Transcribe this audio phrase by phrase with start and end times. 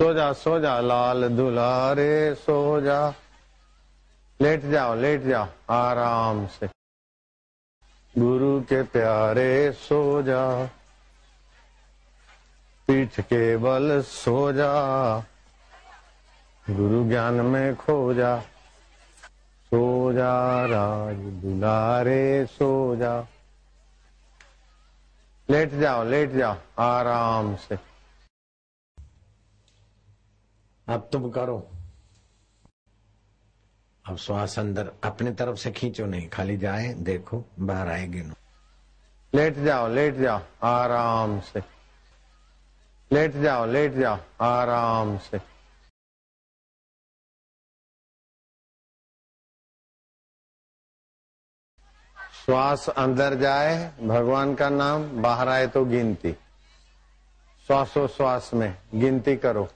[0.00, 3.14] सो जा सो जा लाल दुलारे सो जा
[4.40, 6.66] लेट जाओ लेट जाओ, आराम से।
[8.14, 10.44] गुरु के प्यारे सो जा
[12.88, 14.70] पीठ के बल सो जा
[16.70, 18.36] गुरु ज्ञान में खो जा
[19.70, 20.32] सो जा
[20.66, 23.14] राज दुलारे सो जा
[25.48, 27.89] लेट जाओ लेट जाओ, आराम से।
[30.90, 31.70] अब तुम करो।
[34.06, 38.34] अब श्वास अंदर अपनी तरफ़ से खींचो, नहीं, खाली जाए, देखो, बाहर आएगी नो
[39.34, 41.60] लेट जाओ लेट जाओ, आराम से।
[43.12, 45.38] लेट जाओ लेट जाओ, आराम से।
[52.44, 56.32] श्वास अंदर जाए, भगवान का नाम, बाहर आए तो गिनती।
[57.66, 59.68] श्वासो श्वास में, गिनती करो।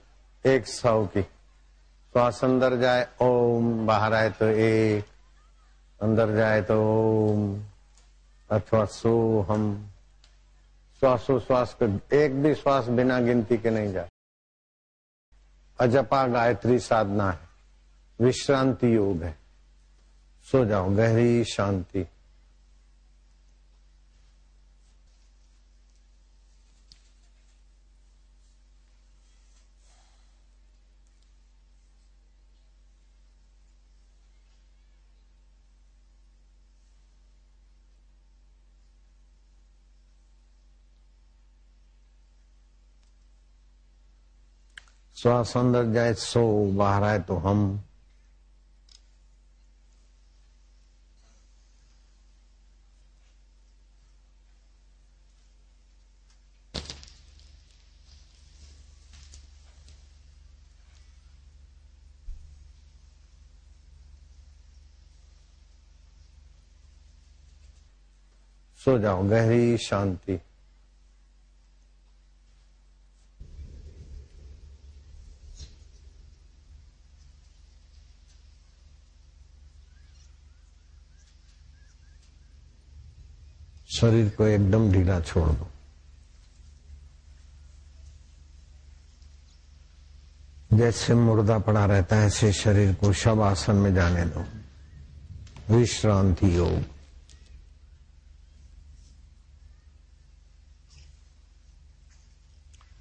[0.47, 5.05] एक सौ की। श्वास अंदर जाए, ओम। बाहर आए तो एक,
[6.03, 7.63] अंदर जाए तो ओम।
[8.51, 9.91] अथवा सो हम
[11.01, 14.09] श्वासोश्वास को एक भी श्वास बिना गिनती के नहीं जाए।
[15.81, 17.39] अजपा गायत्री साधना है।
[18.21, 19.39] विश्रांति योग है।
[20.43, 22.09] सो जाओ, गहरी शांति।
[45.25, 47.81] श्वास अंदर जाए सो बाहर आए तो हम।
[68.85, 70.41] सो जाओ गहरी शांति।
[84.05, 85.71] शरीर को एकदम ढीला छोड़ दो।
[90.77, 94.45] जैसे मुर्दा पड़ा रहता है, ऐसे शरीर को शव आसन में जाने दो।
[95.77, 96.85] विश्रांति योग।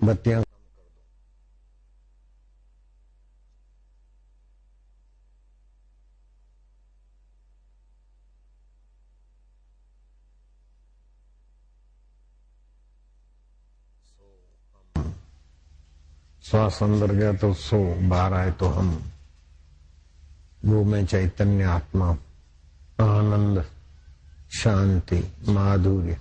[0.04, 0.43] बत्तियाँ
[16.54, 19.12] श्वास अंदर गया तो सो, बाहर आए तो हम।
[20.66, 22.10] वो में चैतन्य आत्मा,
[23.02, 23.72] आनंद,
[24.58, 26.18] शांति, माधुर्य,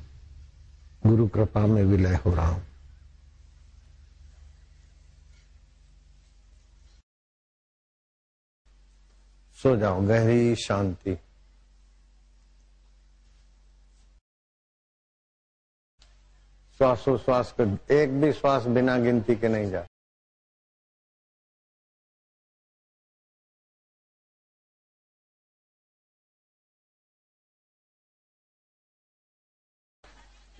[1.07, 2.63] गुरु कृपा में विलय हो रहा हूँ।
[9.63, 11.15] सो जाओ, गहरी शांति।
[16.79, 17.55] श्वासोश्वास
[17.91, 19.87] एक भी श्वास बिना गिनती के नहीं जा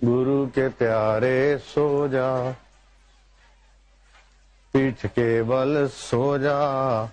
[0.03, 2.51] गुरु के प्यारे सो जा।
[4.73, 7.05] पीठ के बल सो जा।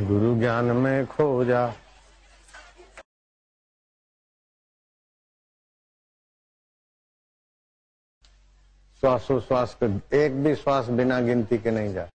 [0.00, 1.72] गुरु ज्ञान में खो जा।
[9.00, 9.78] श्वासोश्वास
[10.12, 12.08] एक भी श्वास बिना गिनती के नहीं जा।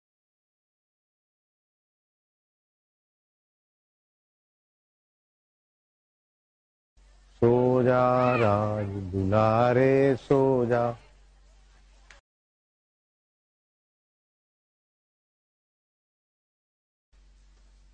[7.84, 10.97] जा राज दुलारे सो जा।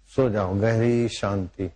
[0.10, 1.72] सो जाओ गहरी शांति।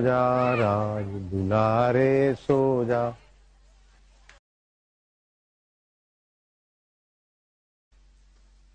[0.00, 3.16] जा राज दुलारे सो जा।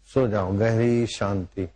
[0.06, 1.70] सो जाओ गहरी शांति।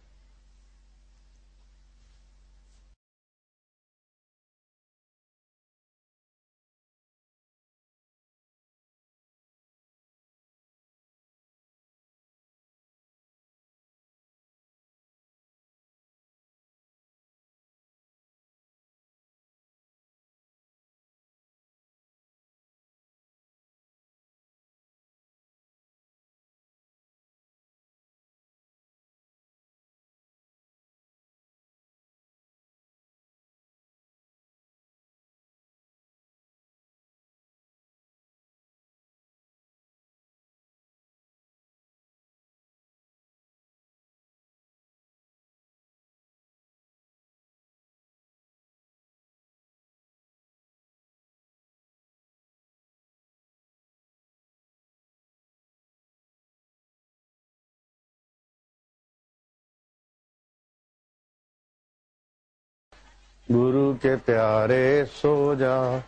[63.52, 66.00] गुरु के प्यारे सो जा।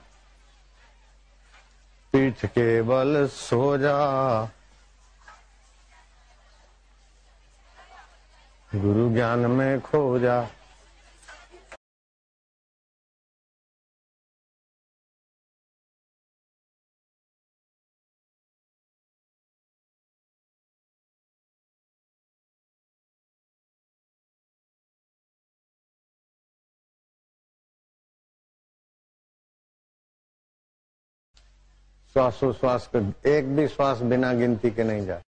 [2.13, 4.45] पीठ के बल सो जा।
[8.75, 10.47] गुरु ज्ञान में खो जा।
[32.13, 32.99] श्वासोश्वास का
[33.29, 35.21] एक भी श्वास बिना गिनती के नहीं जाए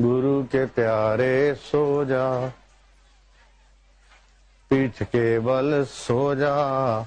[0.00, 2.48] गुरु के प्यारे सो जा।
[4.70, 7.02] पीठ के बल सो जा।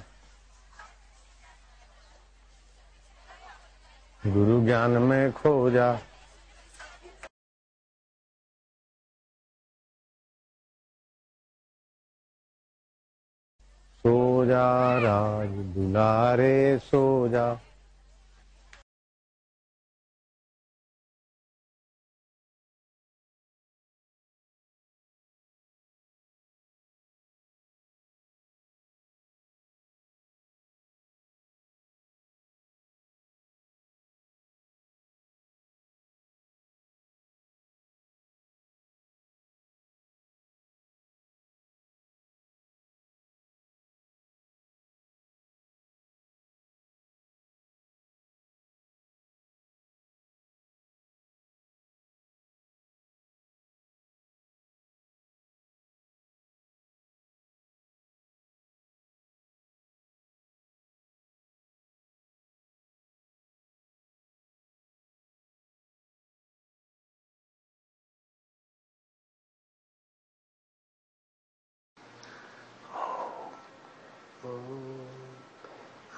[4.26, 5.96] गुरु ज्ञान में खो जा।
[14.02, 17.60] सो जा, राज दुलारे सो जा।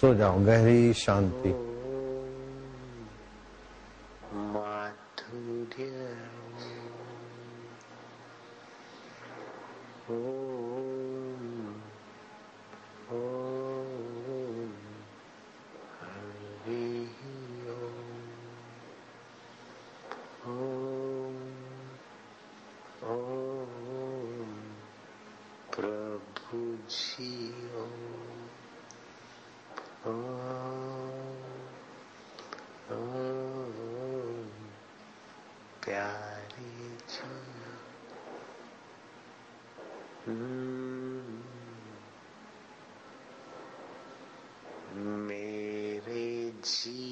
[0.00, 1.52] सो जाओ गहरी शांति।
[4.34, 5.84] माधुर्य।
[10.10, 10.35] ओम।
[45.28, 47.05] मेरे जी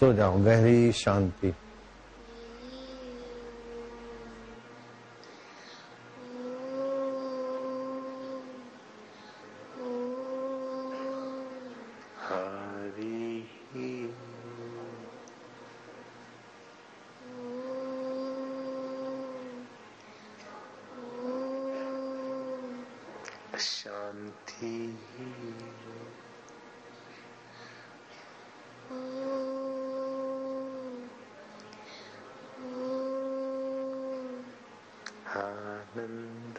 [0.00, 1.54] सो जाओ गहरी शांति।
[35.94, 36.58] आनन्द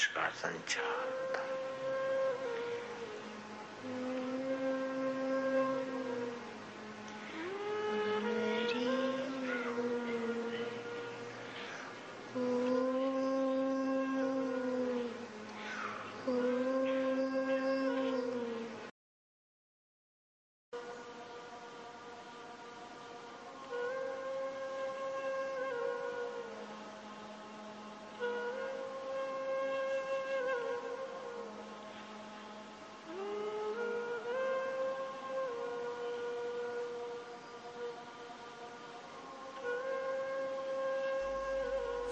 [0.00, 0.78] 十八三甲。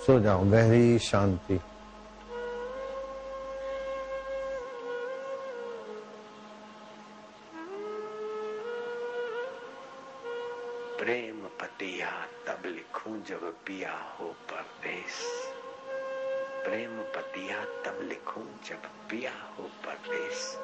[0.07, 1.55] सो जाओ, गहरी शांति।
[10.99, 15.43] प्रेम पतिया, तब लिखू जब पिया हो परदेश
[16.65, 20.55] प्रेम पतिया, तब लिखू जब पिया हो परदेश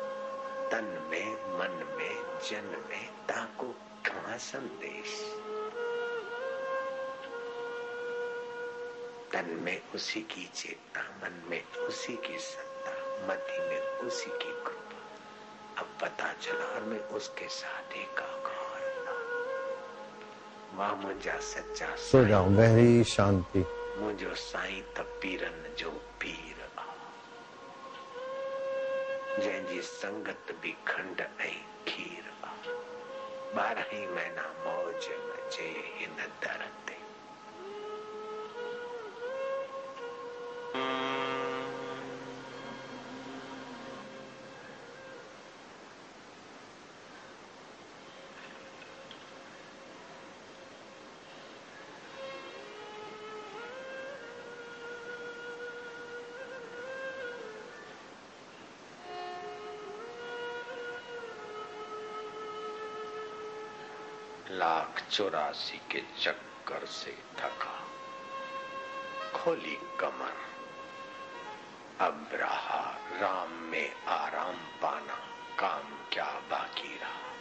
[0.72, 3.66] तन में, मन में, जन में, ताको
[4.06, 5.34] कहा संदेश?
[9.32, 12.92] तन में उसी की चेतना मन में उसी की सत्ता
[13.28, 15.00] मति में उसी की कृपा।
[15.80, 18.60] अब पता चला और मैं उसके साथ एकाकार
[20.76, 23.64] वाह मुझा सच्चा सो जाओ गहरी शांति।
[23.98, 26.84] मुझो साईं तपीरन जो पीर आ।
[29.38, 32.54] जंहिंजी संगत बि खंड ऐं खीर आ।
[33.62, 35.68] ॿारहं महीना मौज मचे
[35.98, 37.01] हिन दर ते
[64.50, 67.78] लाख चौरासी के चक्कर से थका
[69.34, 70.61] खोली कमर।
[72.02, 75.14] अब रहा राम में आराम पाना
[75.58, 77.32] काम क्या बाकी रहा?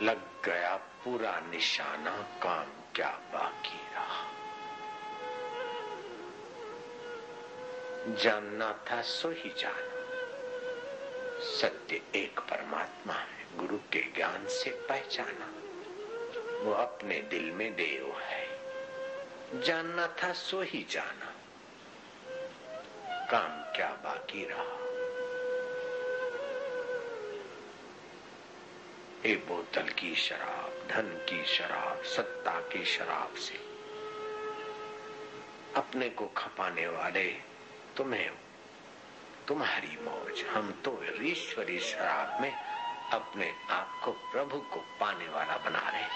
[0.00, 4.30] लग गया पूरा निशाना काम क्या बाकी रहा?
[8.14, 10.00] जानना था सो ही जाना।
[11.40, 15.46] सत्य एक परमात्मा है, गुरु के ज्ञान से पहचाना।
[16.64, 18.60] वो अपने दिल में देव है।
[19.62, 21.29] जानना था सो ही जाना।
[23.30, 24.64] काम क्या बाकी रहा?
[29.26, 33.54] ए बोतल की शराब, धन की शराब, सत्ता की शराब से।
[35.76, 37.24] अपने को खपाने वाले
[37.96, 38.30] तुम्हें
[39.48, 42.52] तुम्हारी मौज, हम तो ईश्वरी शराब में
[43.12, 46.08] अपने आप को प्रभु को पाने वाला बना रहे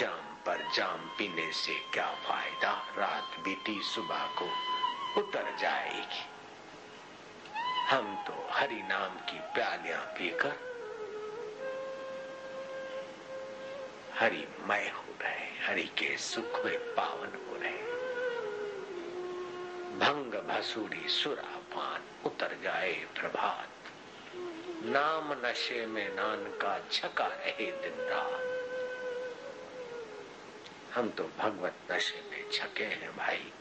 [0.00, 2.72] जाम पर जाम पीने से क्या फ़ायदा?
[2.98, 4.44] रात बीती सुबह को
[5.20, 6.26] उतर जाएगी।
[7.88, 10.70] हम तो हरि नाम की प्यालियाँ पीकर
[14.20, 17.82] हरि मय हो रहे हरि के सुख में पावन हो रहे
[19.98, 23.68] भंग भसूरी सुरा पान उतर जाए प्रभात।
[24.84, 28.59] नाम नशे में नान का छका रहे दिन रात।
[30.94, 33.52] हम तो भगवत नशे में छके हैं भाई।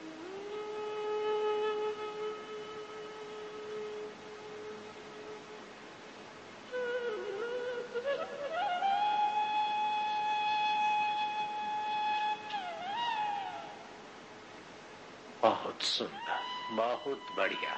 [15.44, 16.42] बहुत सुंदर,
[16.76, 17.76] बहुत बढ़िया,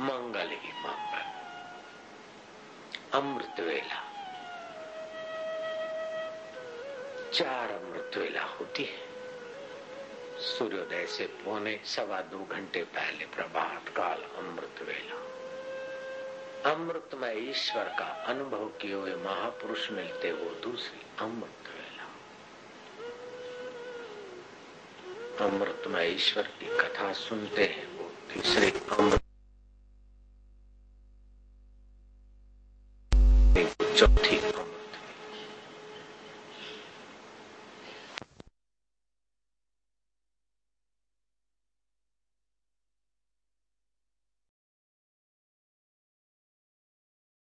[0.00, 1.24] मंगल ही मंगल।
[3.18, 4.05] अमृत वेला।
[7.36, 9.04] चार अमृत वेला होती है।
[10.42, 15.24] सूर्योदय से पौने सवा दो घंटे पहले प्रभात काल अमृत वेला
[16.72, 22.06] अमृत में ईश्वर का अनुभव किए हुए महापुरुष मिलते वो दूसरी अमृत वेला
[25.46, 29.22] अमृत में ईश्वर की कथा सुनते हैं वो तीसरे अमृत
[33.98, 34.36] चौथी